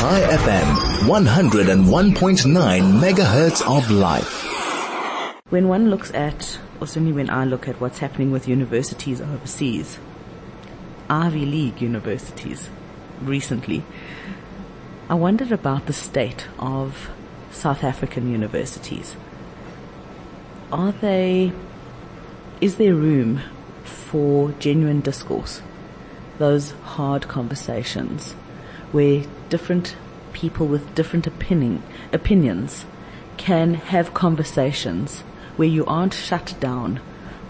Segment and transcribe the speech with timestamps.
[0.00, 0.64] Chai FM,
[1.10, 4.46] 101.9 megahertz of life.
[5.50, 9.98] When one looks at, or certainly when I look at what's happening with universities overseas,
[11.10, 12.70] Ivy League universities
[13.20, 13.84] recently,
[15.10, 17.10] I wondered about the state of
[17.50, 19.16] South African universities.
[20.72, 21.52] Are they,
[22.62, 23.42] is there room
[23.84, 25.60] for genuine discourse?
[26.38, 28.34] Those hard conversations
[28.92, 29.96] where different
[30.32, 32.84] people with different opinion, opinions
[33.36, 35.20] can have conversations
[35.56, 37.00] where you aren't shut down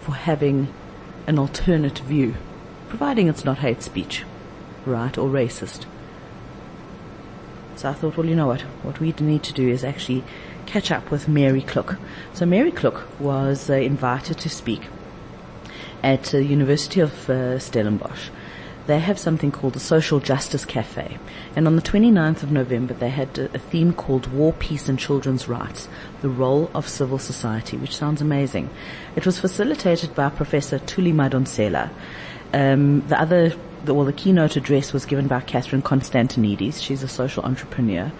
[0.00, 0.68] for having
[1.26, 2.34] an alternate view,
[2.88, 4.24] providing it's not hate speech,
[4.86, 5.84] right, or racist.
[7.76, 8.62] So I thought, well, you know what?
[8.82, 10.24] What we need to do is actually
[10.66, 11.96] catch up with Mary Kluk.
[12.34, 14.82] So Mary Kluk was uh, invited to speak
[16.02, 18.30] at the University of uh, Stellenbosch
[18.88, 21.18] they have something called the Social Justice Cafe.
[21.54, 25.46] And on the 29th of November, they had a, theme called War, Peace and Children's
[25.46, 25.90] Rights,
[26.22, 28.70] the role of civil society, which sounds amazing.
[29.14, 31.90] It was facilitated by Professor Thuli Madonsela.
[32.54, 33.52] Um, the other,
[33.84, 36.82] the, well, the keynote address was given by Catherine Constantinides.
[36.82, 38.10] She's a social entrepreneur,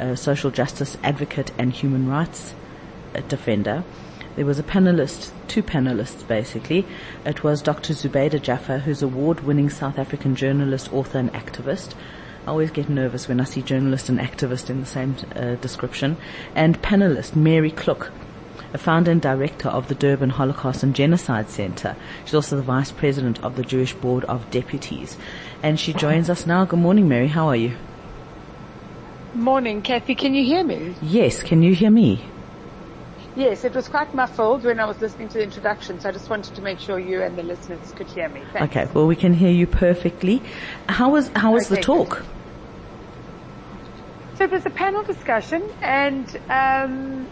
[0.00, 2.52] a social justice advocate and human rights
[3.14, 3.84] uh, defender.
[4.36, 6.86] There was a panelist, two panelists basically.
[7.24, 7.94] It was Dr.
[7.94, 11.94] Zubeida Jaffer, who's award-winning South African journalist, author and activist.
[12.46, 16.18] I always get nervous when I see journalist and activist in the same uh, description.
[16.54, 18.10] And panelist Mary Kluk,
[18.74, 21.96] a founder and director of the Durban Holocaust and Genocide Center.
[22.26, 25.16] She's also the vice president of the Jewish Board of Deputies.
[25.62, 26.66] And she joins us now.
[26.66, 27.28] Good morning, Mary.
[27.28, 27.74] How are you?
[29.32, 30.14] Morning, Kathy.
[30.14, 30.94] Can you hear me?
[31.00, 31.42] Yes.
[31.42, 32.22] Can you hear me?
[33.36, 36.30] Yes, it was quite muffled when I was listening to the introduction, so I just
[36.30, 38.42] wanted to make sure you and the listeners could hear me.
[38.50, 38.74] Thanks.
[38.74, 40.42] Okay, well we can hear you perfectly.
[40.88, 42.24] How was how was okay, the talk?
[43.70, 43.90] Good.
[44.36, 47.28] So it was a panel discussion, and um,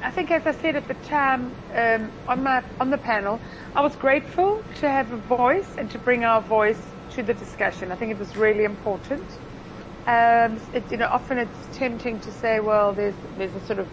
[0.00, 3.40] I think, as I said at the time um, on my on the panel,
[3.74, 7.90] I was grateful to have a voice and to bring our voice to the discussion.
[7.90, 9.40] I think it was really important.
[10.06, 13.88] Um, it, you know, often it's tempting to say, well, there's there's a sort of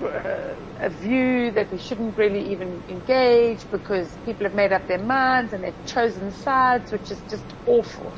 [0.00, 5.02] Uh, a view that we shouldn't really even engage because people have made up their
[5.02, 8.14] minds and they've chosen sides, which is just awful.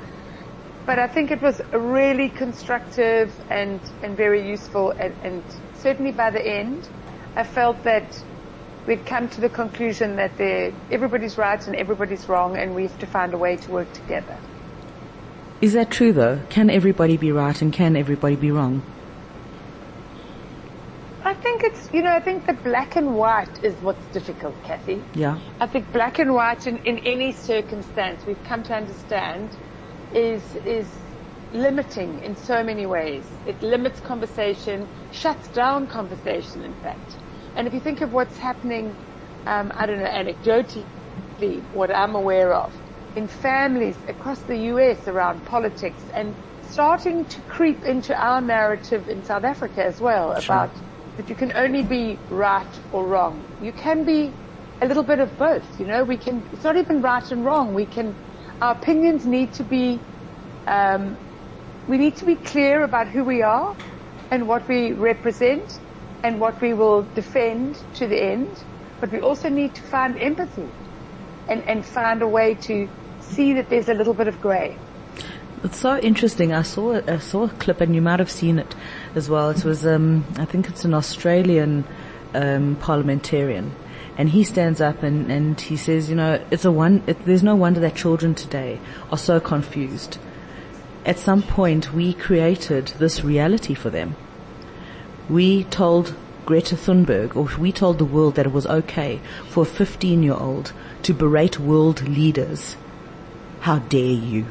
[0.84, 6.30] But I think it was really constructive and, and very useful and, and certainly by
[6.30, 6.86] the end,
[7.34, 8.12] I felt that
[8.86, 10.38] we'd come to the conclusion that
[10.90, 14.42] everybody's right and everybody's wrong and we have to find a way to work together.
[15.62, 16.42] Is that true though?
[16.50, 18.82] Can everybody be right and can everybody be wrong?
[21.60, 25.04] I think it's, you know, I think the black and white is what's difficult, Kathy.
[25.12, 25.38] Yeah.
[25.60, 29.50] I think black and white in, in any circumstance we've come to understand
[30.10, 30.88] is, is
[31.52, 33.26] limiting in so many ways.
[33.44, 37.18] It limits conversation, shuts down conversation, in fact.
[37.54, 38.96] And if you think of what's happening,
[39.44, 40.86] um, I don't know, anecdotally,
[41.72, 42.72] what I'm aware of,
[43.14, 49.24] in families across the US around politics and starting to creep into our narrative in
[49.24, 50.56] South Africa as well sure.
[50.56, 50.70] about
[51.16, 53.46] that you can only be right or wrong.
[53.58, 54.38] You can be
[54.82, 55.68] a little bit of both.
[55.78, 56.44] You know, we can.
[56.52, 57.74] It's not even right and wrong.
[57.74, 58.16] We can.
[58.60, 60.06] Our opinions need to be.
[60.66, 61.18] Um,
[61.86, 63.74] we need to be clear about who we are,
[64.30, 65.72] and what we represent,
[66.22, 68.56] and what we will defend to the end.
[69.00, 70.74] But we also need to find empathy,
[71.48, 72.88] and and find a way to
[73.20, 74.80] see that there's a little bit of grey.
[75.62, 76.54] It's so interesting.
[76.54, 78.74] I saw I saw a clip, and you might have seen it
[79.14, 79.50] as well.
[79.50, 81.84] It was, um, I think it's an Australian
[82.32, 83.76] um, parliamentarian,
[84.16, 87.02] and he stands up and, and he says, you know, it's a one.
[87.06, 88.80] It, there's no wonder that children today
[89.12, 90.16] are so confused.
[91.04, 94.16] At some point, we created this reality for them.
[95.28, 96.14] We told
[96.46, 100.32] Greta Thunberg, or we told the world that it was okay for a 15 year
[100.32, 100.72] old
[101.02, 102.76] to berate world leaders.
[103.60, 104.46] How dare you?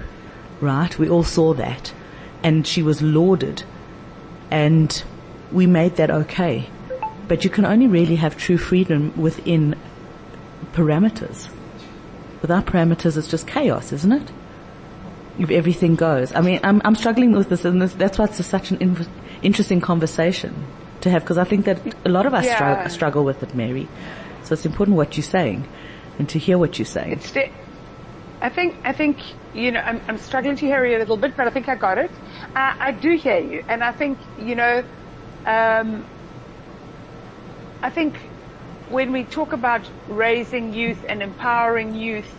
[0.62, 0.98] Right?
[0.98, 1.94] We all saw that.
[2.44, 3.64] And she was lauded.
[4.52, 5.04] And
[5.52, 6.70] we made that okay.
[7.28, 9.76] But you can only really have true freedom within
[10.74, 11.50] parameters.
[12.42, 14.32] Without parameters, it's just chaos, isn't it?
[15.38, 16.34] If everything goes.
[16.34, 19.08] I mean, I'm, I'm struggling with this, and this, that's why it's such an in,
[19.42, 20.66] interesting conversation
[21.02, 22.88] to have, because I think that a lot of us yeah.
[22.88, 23.88] struggle with it, Mary.
[24.44, 25.66] So it's important what you're saying,
[26.18, 27.22] and to hear what you're saying.
[28.42, 29.20] I think, I think,
[29.52, 31.76] you know, I'm, I'm, struggling to hear you a little bit, but I think I
[31.76, 32.12] got it.
[32.56, 34.84] I do hear you, and I think, you know,
[35.46, 36.08] um,
[37.82, 38.32] I think
[38.86, 42.30] when we talk about raising youth and empowering youth,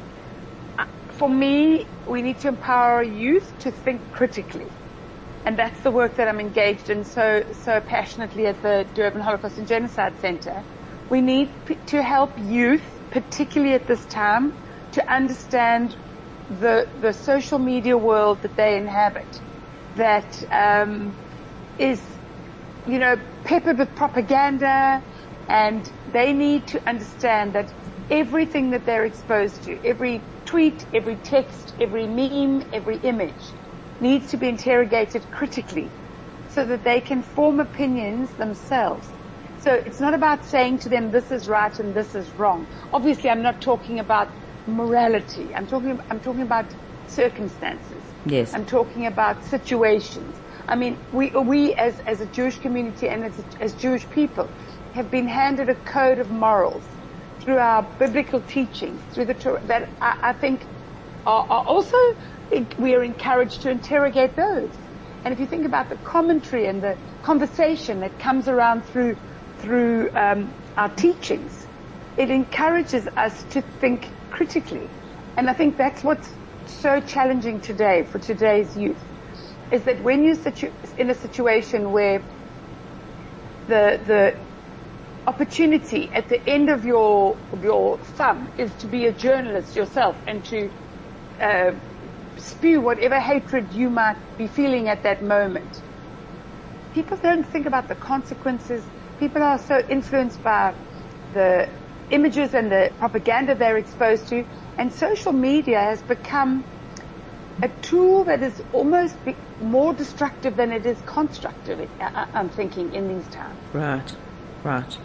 [0.79, 4.77] uh, for me, we need to empower youth to think critically.
[5.45, 9.59] And that's the work that I'm engaged in so, so passionately at the Durban Holocaust
[9.59, 10.65] and Genocide Center.
[11.11, 14.53] We need p- to help youth, particularly at this time,
[14.93, 15.97] to understand
[16.49, 19.43] the, the social media world that they inhabit.
[19.95, 21.17] That, um,
[21.79, 22.19] is,
[22.87, 25.03] you know, peppered with propaganda
[25.49, 27.73] and they need to understand that
[28.11, 33.55] everything that they're exposed to, every tweet, every text, every meme, every image
[34.01, 35.95] needs to be interrogated critically
[36.49, 39.09] so that they can form opinions themselves.
[39.59, 42.69] So it's not about saying to them this is right and this is wrong.
[42.93, 44.29] Obviously I'm not talking about
[44.71, 45.55] morality.
[45.55, 46.75] I'm talking, I'm talking about
[47.07, 48.15] circumstances.
[48.25, 48.55] Yes.
[48.55, 50.41] I'm talking about situations.
[50.69, 54.53] I mean, we, we as, as a Jewish community and as, as Jewish people
[54.93, 56.87] have been handed a code of morals
[57.43, 60.67] through our biblical teachings, through the Torah, that I, I think
[61.27, 61.97] are, are also,
[62.79, 64.77] we are encouraged to interrogate those.
[65.25, 69.17] And if you think about the commentary and the conversation that comes around through,
[69.59, 71.67] through um, our teachings,
[72.17, 74.95] it encourages us to think critically.
[75.37, 76.31] And I think that's what's
[76.67, 79.05] so challenging today for today's youth
[79.71, 82.25] is that when you're situ- in a situation where
[83.69, 84.35] the the
[85.27, 90.45] opportunity at the end of your your thumb is to be a journalist yourself and
[90.47, 90.71] to
[91.41, 91.73] uh,
[92.39, 95.77] spew whatever hatred you might be feeling at that moment.
[96.93, 98.91] People don't think about the consequences.
[99.19, 100.75] People are so influenced by
[101.31, 101.69] the
[102.11, 104.45] images and the propaganda they're exposed to,
[104.79, 106.65] and social media has become
[107.63, 109.15] a tool that is almost
[109.61, 113.59] more destructive than it is constructive, I'm thinking, in these times.
[113.73, 114.17] Right,
[114.65, 114.99] right.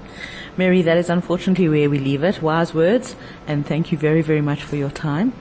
[0.56, 2.42] Mary, that is unfortunately where we leave it.
[2.42, 3.16] Wise words,
[3.48, 5.34] and thank you very, very much for your time,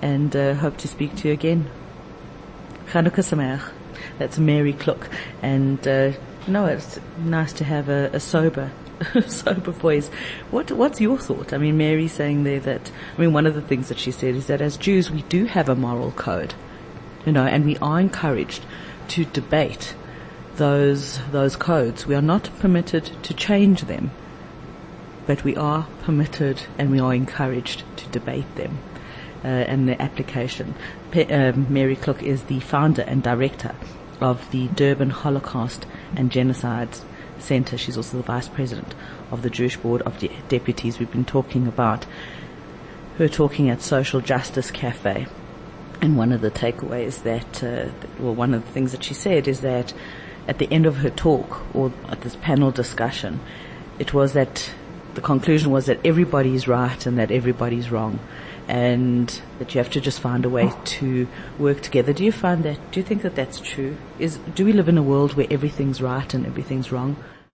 [0.00, 1.68] and uh, hope to speak to you again.
[2.86, 3.72] Chanukah Sameach.
[4.18, 5.08] That's Mary Kluk,
[5.42, 6.12] and uh,
[6.46, 8.70] no, it's nice to have a, a sober
[9.26, 10.08] sober voice.
[10.50, 11.52] What, what's your thought?
[11.52, 14.34] I mean, Mary's saying there that, I mean, one of the things that she said
[14.34, 16.54] is that as Jews, we do have a moral code,
[17.24, 18.64] you know, and we are encouraged
[19.08, 19.94] to debate
[20.56, 22.06] those, those codes.
[22.06, 24.10] We are not permitted to change them,
[25.26, 28.78] but we are permitted and we are encouraged to debate them.
[29.42, 30.74] Uh, and their application.
[31.12, 33.74] Pe- uh, Mary Kluk is the founder and director
[34.20, 37.00] of the Durban Holocaust and Genocides
[37.42, 37.76] Center.
[37.76, 38.94] She's also the vice president
[39.30, 40.98] of the Jewish Board of De- Deputies.
[40.98, 42.06] We've been talking about
[43.18, 45.26] her talking at Social Justice Cafe.
[46.00, 49.46] And one of the takeaways that, uh, well, one of the things that she said
[49.46, 49.92] is that
[50.48, 53.40] at the end of her talk or at this panel discussion,
[53.98, 54.72] it was that
[55.14, 58.18] the conclusion was that everybody is right and that everybody's wrong
[58.70, 61.26] and that you have to just find a way to
[61.58, 62.12] work together.
[62.12, 63.96] Do you find that, do you think that that's true?
[64.20, 67.16] Is, do we live in a world where everything's right and everything's wrong?